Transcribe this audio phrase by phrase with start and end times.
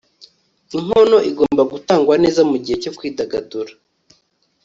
[0.77, 3.71] Inkono igomba gutangwa neza mugihe cyo kwidagadura